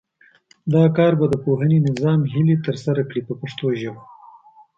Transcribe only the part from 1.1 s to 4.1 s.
به د پوهنې نظام هیلې ترسره کړي په پښتو ژبه.